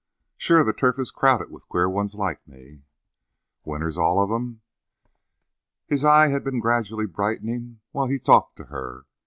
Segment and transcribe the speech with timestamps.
[0.35, 2.81] "Sure, the turf is crowded with queer ones like me."
[3.63, 4.61] "Winners, all of 'em?"
[5.85, 9.05] His eye had been gradually brightening while he talked to her.